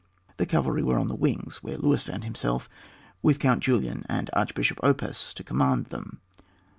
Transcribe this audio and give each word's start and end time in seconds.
The 0.37 0.47
cavalry 0.47 0.81
were 0.81 0.97
on 0.97 1.09
the 1.09 1.15
wings, 1.15 1.57
where 1.61 1.77
Luis 1.77 2.01
found 2.01 2.23
himself, 2.23 2.67
with 3.21 3.37
Count 3.37 3.61
Julian 3.61 4.03
and 4.09 4.31
Archbishop 4.33 4.79
Oppas 4.81 5.31
to 5.35 5.43
command 5.43 5.85
them. 5.91 6.21